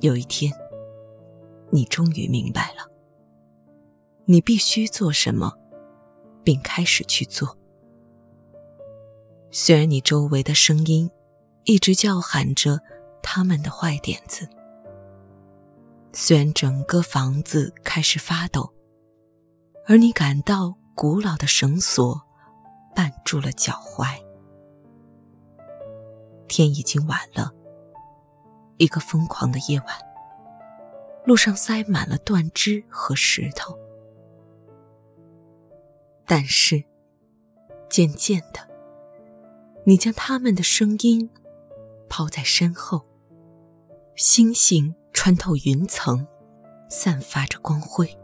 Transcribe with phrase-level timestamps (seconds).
[0.00, 0.52] 有一天，
[1.70, 2.90] 你终于明白了，
[4.24, 5.52] 你必须做什么，
[6.44, 7.56] 并开始去做。
[9.50, 11.10] 虽然你周围的声音
[11.64, 12.78] 一直叫喊着
[13.22, 14.46] 他们的坏点子，
[16.12, 18.70] 虽然整个房子开始发抖，
[19.86, 22.20] 而你感到古老的绳索
[22.94, 24.06] 绊住了脚踝。
[26.48, 27.52] 天已经晚了，
[28.78, 29.88] 一个疯狂的夜晚，
[31.24, 33.78] 路上塞满了断枝和石头。
[36.26, 36.82] 但是，
[37.88, 38.60] 渐渐的，
[39.84, 41.30] 你将他们的声音
[42.08, 43.06] 抛在身后。
[44.16, 46.26] 星星穿透云层，
[46.88, 48.18] 散发着光辉。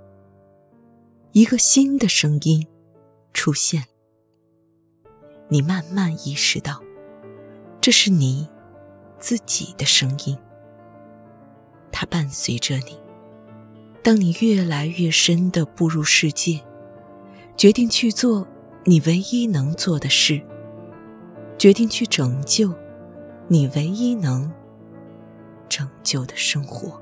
[1.32, 2.66] 一个新的声音
[3.32, 3.84] 出现，
[5.48, 6.82] 你慢慢意识到。
[7.80, 8.48] 这是你
[9.22, 10.36] 自己的声音，
[11.92, 13.00] 它伴随着你。
[14.02, 16.60] 当你越来越深的步入世界，
[17.56, 18.48] 决定去做
[18.84, 20.42] 你唯一能做的事，
[21.56, 22.74] 决定去拯救
[23.46, 24.52] 你唯一能
[25.68, 27.01] 拯救的生活。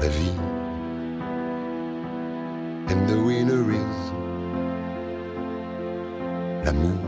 [0.00, 0.38] la vie.
[2.88, 4.12] And the winner is
[6.64, 7.00] l'amour.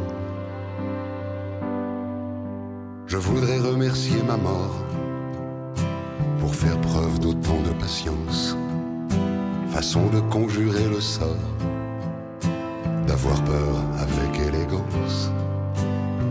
[3.07, 4.77] Je voudrais remercier ma mort
[6.41, 8.57] pour faire preuve d'autant de patience,
[9.69, 11.51] façon de conjurer le sort,
[13.07, 15.31] d'avoir peur avec élégance.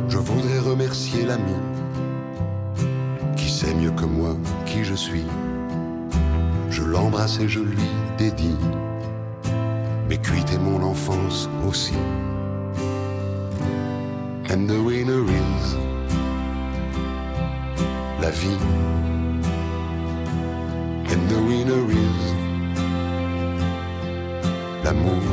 [0.09, 1.59] Je voudrais remercier l'ami
[3.35, 4.35] qui sait mieux que moi
[4.65, 5.25] qui je suis
[6.85, 8.57] l'embrasse et je lui dédie
[10.07, 11.95] mes cuites et mon enfance aussi.
[14.49, 15.75] And the winner is
[18.21, 18.59] la vie.
[21.09, 22.33] And the winner is
[24.83, 25.23] l'amour.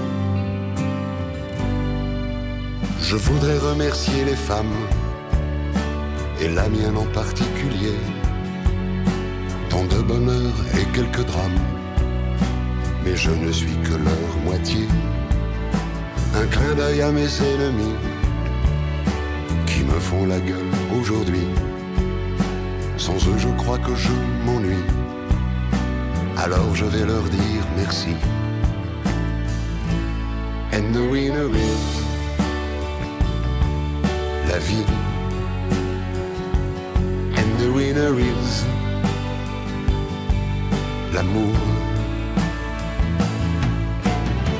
[3.01, 4.73] Je voudrais remercier les femmes,
[6.41, 7.97] et la mienne en particulier
[11.03, 11.61] quelques drames,
[13.05, 14.87] mais je ne suis que leur moitié.
[16.35, 17.97] Un clin d'œil à mes ennemis
[19.67, 21.47] qui me font la gueule aujourd'hui.
[22.97, 24.13] Sans eux, je crois que je
[24.45, 24.87] m'ennuie.
[26.39, 28.15] Alors je vais leur dire merci.
[30.73, 31.85] And the winner is
[34.49, 34.87] la vie.
[37.37, 38.82] And the winner is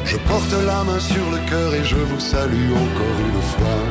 [0.05, 3.83] Je porte la main sur le cœur et je vous salue encore une fois.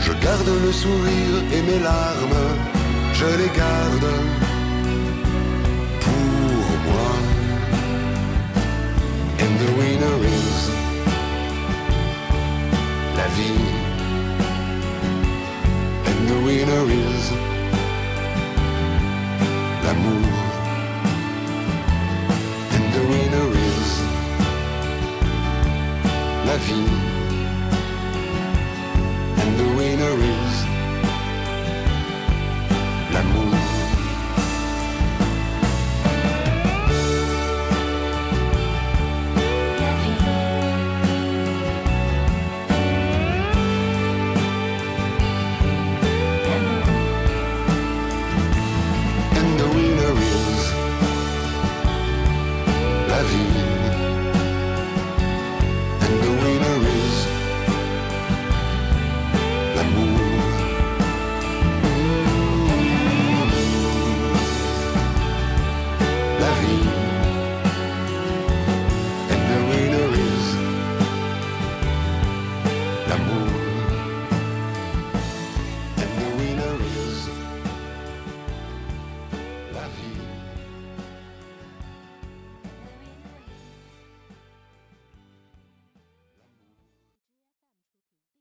[0.00, 2.44] Je garde le sourire et mes larmes,
[3.12, 4.08] je les garde
[19.94, 20.33] And